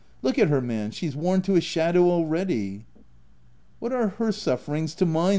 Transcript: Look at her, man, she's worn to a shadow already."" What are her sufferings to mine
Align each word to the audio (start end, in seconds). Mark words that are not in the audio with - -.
Look 0.23 0.39
at 0.39 0.47
her, 0.47 0.61
man, 0.61 0.89
she's 0.89 1.15
worn 1.15 1.43
to 1.43 1.55
a 1.55 1.61
shadow 1.61 2.09
already."" 2.09 2.85
What 3.79 3.93
are 3.93 4.07
her 4.17 4.31
sufferings 4.31 4.95
to 4.95 5.05
mine 5.05 5.29